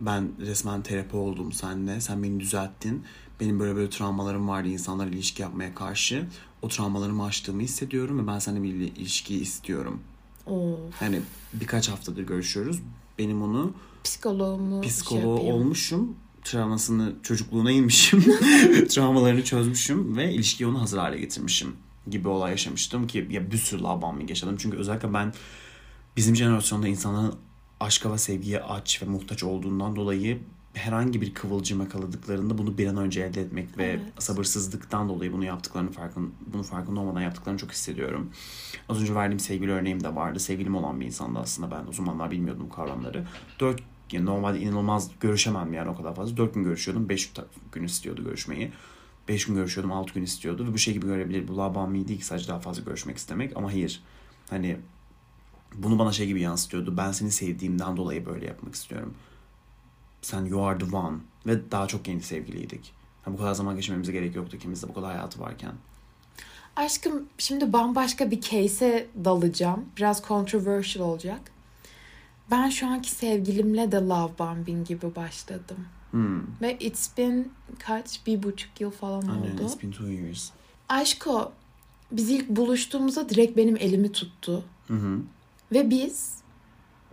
[0.00, 2.00] Ben resmen terapi oldum seninle.
[2.00, 3.02] Sen beni düzelttin.
[3.40, 6.26] Benim böyle böyle travmalarım vardı insanlarla ilişki yapmaya karşı.
[6.62, 10.00] O travmalarımı aştığımı hissediyorum ve ben seninle bir ilişki istiyorum.
[10.46, 11.02] Of.
[11.02, 11.20] Yani
[11.52, 12.80] birkaç haftadır görüşüyoruz.
[13.18, 13.72] Benim onu
[14.04, 15.54] Psikoloğumu şey psikoloğu yapayım.
[15.54, 16.16] olmuşum.
[16.44, 18.20] Travmasını çocukluğuna inmişim.
[18.88, 21.76] Travmalarını çözmüşüm ve ilişkiyi onu hazır hale getirmişim
[22.10, 24.56] gibi olay yaşamıştım ki ya bir sürü bombing yaşadım.
[24.58, 25.32] Çünkü özellikle ben
[26.16, 27.34] bizim jenerasyonda insanların
[27.80, 30.38] aşka ve sevgiye aç ve muhtaç olduğundan dolayı
[30.74, 34.00] herhangi bir kıvılcım yakaladıklarında bunu bir an önce elde etmek ve Evet.
[34.18, 38.30] sabırsızlıktan dolayı bunu yaptıklarını farkın bunu farkında olmadan yaptıklarını çok hissediyorum.
[38.88, 40.40] Az önce verdiğim sevgili örneğim de vardı.
[40.40, 43.24] Sevgilim olan bir insandı aslında ben o zamanlar bilmiyordum bu kavramları.
[43.60, 46.36] Dört yani normalde inanılmaz görüşemem yani o kadar fazla.
[46.36, 47.08] Dört gün görüşüyordum.
[47.08, 47.32] Beş
[47.72, 48.72] gün istiyordu görüşmeyi.
[49.28, 49.92] Beş gün görüşüyordum.
[49.92, 50.66] Altı gün istiyordu.
[50.68, 51.48] Ve bu şey gibi görebilir.
[51.48, 53.56] Bu labami değil ki sadece daha fazla görüşmek istemek.
[53.56, 54.02] Ama hayır.
[54.50, 54.76] Hani
[55.74, 56.96] bunu bana şey gibi yansıtıyordu.
[56.96, 59.14] Ben seni sevdiğimden dolayı böyle yapmak istiyorum.
[60.22, 61.16] Sen you are the one.
[61.46, 62.92] Ve daha çok yeni sevgiliydik.
[63.24, 65.72] Ha, bu kadar zaman geçirmemize gerek yoktu ikimizde bu kadar hayatı varken.
[66.76, 69.84] Aşkım şimdi bambaşka bir case'e dalacağım.
[69.96, 71.40] Biraz controversial olacak.
[72.50, 75.86] Ben şu anki sevgilimle de love bombing gibi başladım.
[76.10, 76.40] Hmm.
[76.62, 78.26] Ve it's been kaç?
[78.26, 79.62] Bir buçuk yıl falan Aynen, oldu.
[79.62, 80.50] it's been two years.
[80.88, 81.52] Aşko
[82.12, 84.64] biz ilk buluştuğumuzda direkt benim elimi tuttu.
[84.88, 85.18] Hı hı.
[85.72, 86.38] Ve biz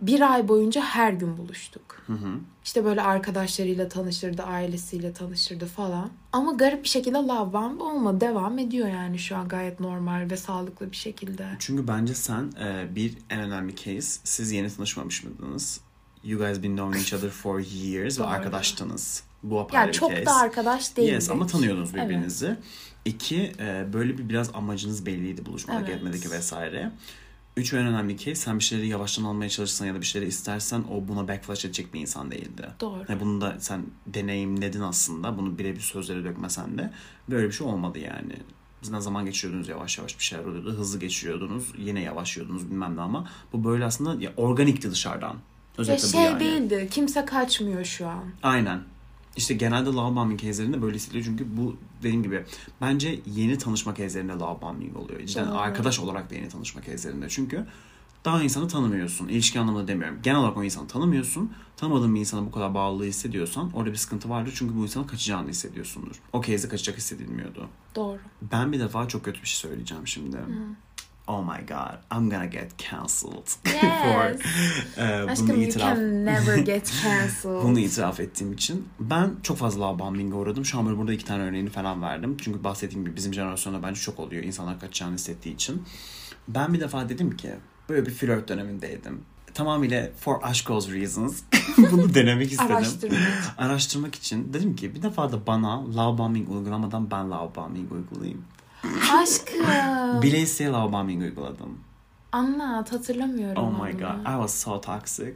[0.00, 2.02] bir ay boyunca her gün buluştuk.
[2.06, 2.38] Hı hı.
[2.64, 6.10] İşte böyle arkadaşlarıyla tanıştırdı, ailesiyle tanıştırdı falan.
[6.32, 8.20] Ama garip bir şekilde love bomb olmadı.
[8.20, 11.48] Devam ediyor yani şu an gayet normal ve sağlıklı bir şekilde.
[11.58, 14.20] Çünkü bence sen e, bir en önemli case.
[14.24, 15.80] Siz yeni tanışmamış mıydınız?
[16.26, 19.22] You guys been knowing each other for years ve arkadaştınız.
[19.42, 20.26] Bu apayrı Yani çok case.
[20.26, 21.12] da arkadaş değildik.
[21.12, 22.04] Yes ama tanıyordunuz Evet.
[22.04, 22.56] birbirinizi.
[23.04, 25.96] İki, e, böyle bir biraz amacınız belliydi buluşmadaki Evet.
[25.96, 26.92] etmedeki vesaire.
[27.56, 30.84] Üç en önemli case sen bir şeyleri yavaştan almaya çalışırsan ya da bir şeyleri istersen
[30.90, 32.68] o buna backflash edecek bir insan değildi.
[32.80, 33.04] Doğru.
[33.08, 35.38] Yani bunu da sen deneyimledin aslında.
[35.38, 36.92] Bunu birebir sözlere dökmesen de
[37.30, 38.32] böyle bir şey olmadı yani.
[38.82, 40.72] Siz ne zaman geçiriyordunuz yavaş yavaş bir şeyler oluyordu.
[40.78, 41.72] Hızlı geçiriyordunuz.
[41.78, 45.36] Yine yavaşlıyordunuz bilmem ne ama bu böyle aslında ya, organikti dışarıdan.
[45.78, 46.40] Ya Özetle bu şey yani.
[46.40, 46.88] değildi.
[46.90, 48.24] Kimse kaçmıyor şu an.
[48.42, 48.80] Aynen.
[49.36, 52.44] İşte genelde love bombing case'lerinde böyle hissediliyor çünkü bu dediğim gibi
[52.80, 55.20] bence yeni tanışma case'lerinde love bombing oluyor.
[55.26, 55.58] Cidden Doğru.
[55.58, 57.66] arkadaş olarak da yeni tanışma case'lerinde çünkü
[58.24, 59.28] Daha insanı tanımıyorsun.
[59.28, 60.18] İlişki anlamında demiyorum.
[60.22, 61.52] Genel olarak o insanı tanımıyorsun.
[61.76, 64.52] Tanımadığın bir insana bu kadar bağlılığı hissediyorsan orada bir sıkıntı vardır.
[64.56, 66.16] Çünkü bu insanın kaçacağını hissediyorsundur.
[66.32, 67.68] O case'de kaçacak hissedilmiyordu.
[67.94, 68.18] Doğru.
[68.52, 70.36] Ben bir defa çok kötü bir şey söyleyeceğim şimdi.
[71.28, 74.24] Oh my god, I'm gonna get cancelled for
[75.02, 77.62] e, bunu Aşkım you itiraf can never get cancelled.
[77.64, 78.88] bunu itiraf ettiğim için.
[79.00, 80.64] Ben çok fazla love bombing'e uğradım.
[80.64, 82.36] Şu an böyle burada iki tane örneğini falan verdim.
[82.40, 84.44] Çünkü bahsettiğim gibi bizim jenerasyonda bence çok oluyor.
[84.44, 85.82] insanlar kaçacağını hissettiği için.
[86.48, 87.54] Ben bir defa dedim ki
[87.88, 89.20] böyle bir flört dönemindeydim.
[89.54, 91.42] Tamamıyla for aşk goes reasons.
[91.78, 92.76] bunu denemek istedim.
[92.76, 93.18] Araştırmak.
[93.58, 98.44] Araştırmak için dedim ki bir defa da bana love bombing uygulamadan ben love bombing uygulayayım.
[99.22, 100.22] Aşkım.
[100.42, 101.78] İsteye love bombing uyguladım.
[102.32, 103.62] Anlat hatırlamıyorum.
[103.62, 103.98] Oh my onu.
[103.98, 105.34] god, I was so toxic.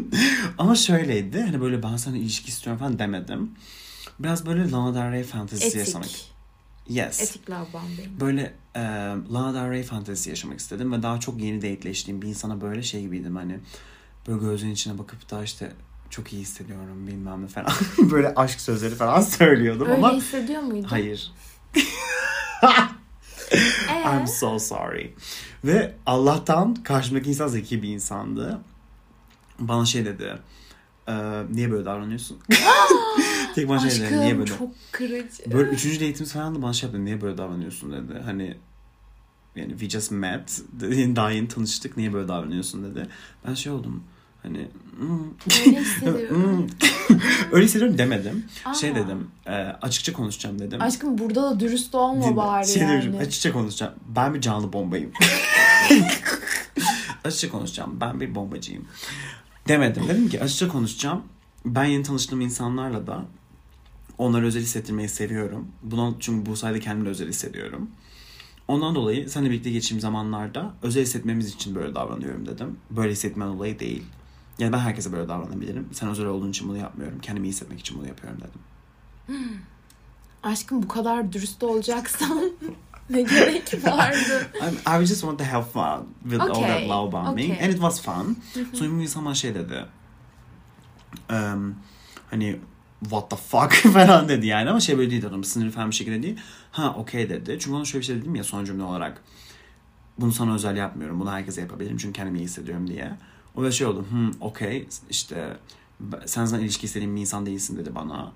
[0.58, 3.50] Ama şöyleydi, hani böyle ben sana ilişki istiyorum falan demedim.
[4.18, 6.06] Biraz böyle Lana Del Rey fantezisi yaşamak.
[6.06, 6.32] Etik.
[6.88, 7.20] Yes.
[7.22, 8.20] Etik love bombing.
[8.20, 8.80] Böyle e,
[9.32, 13.02] Lana Del Rey fantezisi yaşamak istedim ve daha çok yeni dateleştiğim bir insana böyle şey
[13.02, 13.58] gibiydim hani
[14.28, 15.72] böyle gözünün içine bakıp da işte
[16.10, 17.72] çok iyi hissediyorum bilmem ne falan.
[18.10, 20.88] böyle aşk sözleri falan söylüyordum Öyle ama hissediyor muydun?
[20.88, 21.32] hayır.
[24.20, 25.14] I'm so sorry.
[25.64, 28.60] Ve Allah'tan karşımdaki insan zeki bir insandı.
[29.58, 30.38] Bana şey dedi.
[31.08, 32.38] "Ee, niye böyle davranıyorsun?
[33.54, 34.20] Tek bana şey dedi.
[34.20, 34.58] Niye böyle?
[34.58, 35.52] çok kırıcı.
[35.52, 37.04] Böyle üçüncü date'imiz falan da bana şey yaptı.
[37.04, 38.18] Niye böyle davranıyorsun dedi.
[38.24, 38.56] Hani
[39.56, 40.60] yani we just met.
[41.16, 41.96] Daha yeni tanıştık.
[41.96, 43.08] Niye böyle davranıyorsun dedi.
[43.48, 44.04] Ben şey oldum.
[44.42, 45.18] Hani hmm,
[45.66, 46.44] Öyle hissediyorum.
[46.44, 46.66] hmm.
[47.52, 48.44] öyle hissediyorum demedim.
[48.64, 48.74] Aa.
[48.74, 49.28] Şey dedim.
[49.46, 50.82] e, açıkça konuşacağım dedim.
[50.82, 52.36] Aşkım burada da dürüst olma Dinle.
[52.36, 52.92] bari şey yani.
[52.92, 53.94] demişim, açıkça konuşacağım.
[54.08, 55.12] Ben bir canlı bombayım.
[57.24, 58.00] açıkça konuşacağım.
[58.00, 58.84] Ben bir bombacıyım.
[59.68, 60.02] Demedim.
[60.08, 61.22] Dedim ki açıkça konuşacağım.
[61.66, 63.24] Ben yeni tanıştığım insanlarla da
[64.18, 65.68] onları özel hissettirmeyi seviyorum.
[65.82, 67.90] Buna çünkü bu sayede kendimi özel hissediyorum.
[68.68, 72.76] Ondan dolayı seninle birlikte geçtiğim zamanlarda özel hissetmemiz için böyle davranıyorum dedim.
[72.90, 74.02] Böyle hissetmen dolayı değil.
[74.58, 75.88] Yani ben herkese böyle davranabilirim.
[75.92, 77.18] Sen özel olduğun için bunu yapmıyorum.
[77.18, 78.60] Kendimi iyi hissetmek için bunu yapıyorum dedim.
[80.42, 82.52] Aşkım bu kadar dürüst olacaksan
[83.10, 84.50] ne gerek vardı?
[84.98, 87.52] I, I just want to have fun with all that Okay, love bombing.
[87.52, 87.64] okay.
[87.64, 88.36] And it was fun.
[88.72, 89.86] Sonra bu insan bana şey dedi.
[91.30, 91.74] Em,
[92.30, 92.58] hani
[93.00, 96.22] what the fuck falan dedi yani ama şey böyle değil adam sinirli falan bir şekilde
[96.22, 96.40] değil.
[96.72, 97.58] Ha okey dedi.
[97.60, 99.22] Çünkü ona şöyle bir şey dedim ya son cümle olarak.
[100.18, 101.20] Bunu sana özel yapmıyorum.
[101.20, 103.12] Bunu herkese yapabilirim çünkü kendimi iyi hissediyorum diye.
[103.56, 104.04] O da şey oldu.
[104.10, 105.56] Hmm okey işte
[106.26, 108.32] sen zaten ilişki istediğin bir insan değilsin dedi bana.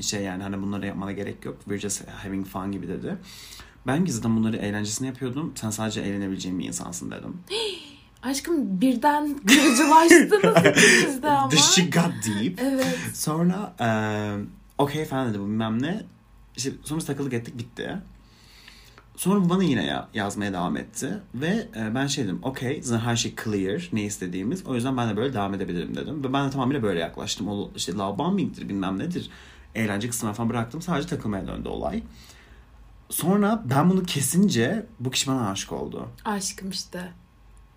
[0.00, 1.56] Şey yani hani bunları yapmana gerek yok.
[1.64, 3.16] We're just having fun gibi dedi.
[3.86, 5.52] Ben ki zaten bunları eğlencesine yapıyordum.
[5.54, 7.36] Sen sadece eğlenebileceğin bir insansın dedim.
[8.22, 11.48] Aşkım birden kırıcılaştınız ikiniz de ama.
[11.48, 12.60] The shit got deep.
[12.62, 12.98] Evet.
[13.14, 14.44] Sonra eee
[14.78, 16.02] okey falan dedi bu bilmem ne.
[16.56, 17.98] İşte sonra biz takıldık ettik bitti.
[19.16, 21.18] Sonra bana yine ya- yazmaya devam etti.
[21.34, 24.66] Ve e, ben şey dedim okey zaten her şey clear ne istediğimiz.
[24.66, 26.24] O yüzden ben de böyle devam edebilirim dedim.
[26.24, 27.48] Ve ben de tamamıyla böyle yaklaştım.
[27.48, 29.30] O işte love bombing'dir bilmem nedir.
[29.74, 30.82] Eğlence kısmına falan bıraktım.
[30.82, 32.02] Sadece takılmaya döndü olay.
[33.10, 36.08] Sonra ben bunu kesince bu kişi bana aşık oldu.
[36.24, 37.12] Aşkım işte.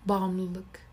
[0.06, 0.86] Bağımlılık.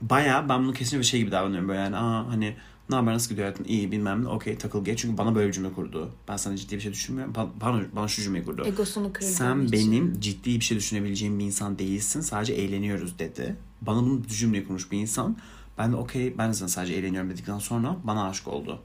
[0.00, 2.56] Baya ben bunu kesinlikle bir şey gibi davranıyorum böyle yani aa hani
[2.90, 5.52] ne haber nasıl gidiyor hayatın iyi bilmem ne okey takıl geç çünkü bana böyle bir
[5.52, 6.10] cümle kurdu.
[6.28, 7.34] Ben sana ciddi bir şey düşünmüyorum.
[7.34, 8.64] Ba- Bana, bana şu cümleyi kurdu.
[8.66, 9.72] Egosunu kırdığım Sen için.
[9.72, 12.20] benim ciddi bir şey düşünebileceğim bir insan değilsin.
[12.20, 13.56] Sadece eğleniyoruz dedi.
[13.82, 15.36] Bana bunu bu cümleyi kurmuş bir insan.
[15.78, 18.80] Ben de okey ben de sana sadece eğleniyorum dedikten sonra bana aşık oldu.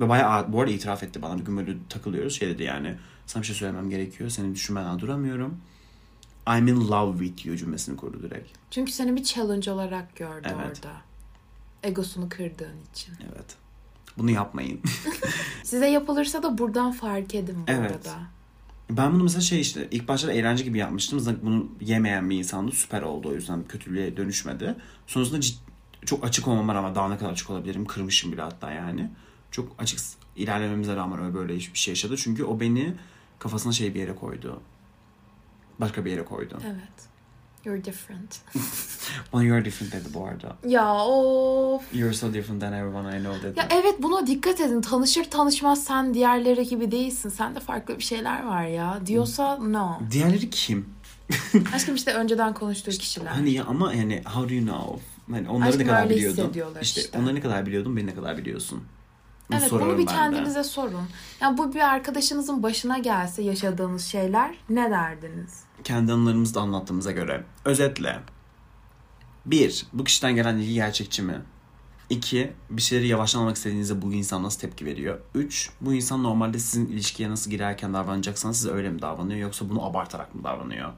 [0.00, 1.38] Ve bayağı bu arada itiraf etti bana.
[1.38, 2.32] Bir gün böyle takılıyoruz.
[2.34, 2.94] Şey dedi yani
[3.26, 4.30] sana bir şey söylemem gerekiyor.
[4.30, 5.56] Senin düşünmeden duramıyorum.
[6.56, 8.48] I'm in love with you cümlesini kurdu direkt.
[8.70, 10.56] Çünkü seni bir challenge olarak gördü Evet.
[10.56, 10.92] orada.
[11.82, 13.14] Egosunu kırdığın için.
[13.32, 13.56] Evet.
[14.18, 14.80] Bunu yapmayın.
[15.64, 17.90] Size yapılırsa da buradan fark edin bu Evet.
[17.90, 18.20] arada.
[18.90, 21.20] Ben bunu mesela şey işte ilk başta eğlence gibi yapmıştım.
[21.20, 22.72] Zaten bunu yemeyen bir insandı.
[22.72, 24.76] Süper oldu o yüzden kötülüğe dönüşmedi.
[25.06, 25.56] Sonrasında cid-
[26.06, 29.10] çok açık olmama rağmen daha ne kadar açık olabilirim kırmışım bile hatta yani.
[29.50, 30.00] Çok açık
[30.36, 32.16] ilerlememize rağmen öyle böyle bir şey yaşadı.
[32.16, 32.94] Çünkü o beni
[33.38, 34.60] kafasına şey bir yere koydu.
[35.80, 36.58] Başka bir yere koydu.
[36.66, 37.09] Evet.
[37.64, 38.38] You're different.
[39.32, 40.56] Bana you're different dedi bu arada.
[40.66, 41.82] ya of.
[41.94, 43.58] You're so different than everyone I know dedi.
[43.58, 44.80] Ya evet buna dikkat edin.
[44.80, 47.28] Tanışır tanışmaz sen diğerleri gibi değilsin.
[47.28, 49.00] Sende farklı bir şeyler var ya.
[49.06, 50.00] Diyorsa no.
[50.10, 50.88] Diğerleri kim?
[51.74, 53.26] Aşkım işte önceden konuştuğu kişiler.
[53.26, 55.00] Hani ya ama yani how do you know?
[55.30, 56.52] Hani onları Aşkım ne kadar biliyordun?
[56.82, 57.18] İşte, işte.
[57.18, 58.82] onları ne kadar biliyordun, beni ne kadar biliyorsun?
[59.58, 60.04] Evet bunu bir ben de.
[60.04, 61.08] kendinize sorun.
[61.40, 65.60] Ya bu bir arkadaşınızın başına gelse yaşadığınız şeyler ne derdiniz?
[65.84, 67.44] kendi anılarımızı da anlattığımıza göre.
[67.64, 68.20] Özetle.
[69.46, 71.42] Bir, bu kişiden gelen ilgi gerçekçi mi?
[72.10, 75.20] İki, bir şeyleri yavaşlamak istediğinizde bu insan nasıl tepki veriyor?
[75.34, 79.84] Üç, bu insan normalde sizin ilişkiye nasıl girerken davranacaksanız size öyle mi davranıyor yoksa bunu
[79.84, 80.92] abartarak mı davranıyor?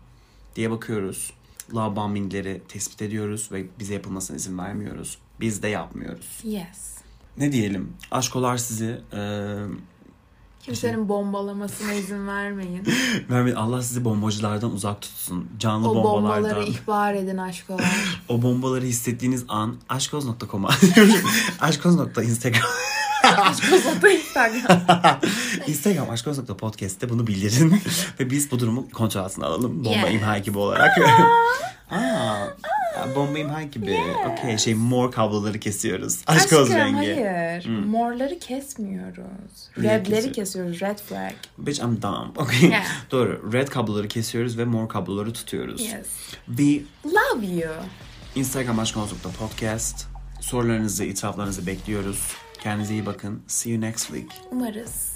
[0.57, 1.33] Diye bakıyoruz.
[1.75, 5.19] love bombingleri tespit ediyoruz ve bize yapılmasına izin vermiyoruz.
[5.41, 6.41] Biz de yapmıyoruz.
[6.45, 7.02] Yes.
[7.37, 7.93] Ne diyelim?
[8.11, 9.21] Aşkolar sizi e,
[10.63, 12.83] Kimsenin bombalamasına izin vermeyin.
[13.31, 13.57] vermeyin.
[13.57, 15.49] Allah sizi bombacılardan uzak tutsun.
[15.59, 16.45] Canlı o bombalardan.
[16.45, 17.85] bombaları ihbar edin aşkolar.
[18.29, 20.69] O bombaları hissettiğiniz an aşkoz.com'a
[21.61, 22.63] aşkoz.instagram
[23.39, 24.81] Aşkozata Instagram.
[25.67, 27.81] Instagram aşkoz.podcast'te bunu bildirin
[28.21, 29.85] ve biz bu durumu kontrol altına alalım.
[29.85, 30.15] Bomba Yes.
[30.15, 30.99] imha gibi olarak.
[31.91, 32.47] Aa,
[33.17, 34.01] bomba imha gibi.
[34.33, 36.23] Okey şey mor kabloları kesiyoruz.
[36.27, 36.97] Aşkoz Aşkım rengi.
[36.97, 37.69] hayır.
[37.69, 39.69] Morları kesmiyoruz.
[39.79, 40.35] Redleri kesiyor?
[40.35, 40.81] kesiyoruz.
[40.81, 41.33] Red flag.
[41.59, 42.37] Bitch I'm dumb.
[42.43, 42.71] Okay.
[42.71, 42.85] Yeah.
[43.11, 43.53] Doğru.
[43.53, 45.81] Red kabloları kesiyoruz ve mor kabloları tutuyoruz.
[45.81, 46.07] Yes.
[46.49, 47.73] Bir Love you.
[48.35, 50.07] Instagram aşkoz.podcast.
[50.41, 52.33] Sorularınızı, itiraflarınızı bekliyoruz.
[52.63, 53.43] Kendinize iyi bakın.
[53.47, 54.31] See you next week.
[54.51, 55.12] Umarız.